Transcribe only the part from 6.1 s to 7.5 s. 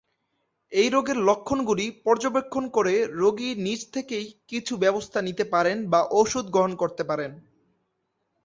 ঔষধ গ্রহণ করতে পারেন।